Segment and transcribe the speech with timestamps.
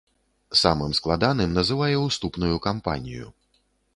[0.61, 3.31] Самым складаным называе уступную кампанію.